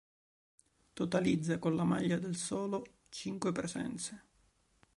[0.95, 4.23] Totalizza con la maglia del solo cinque presenze.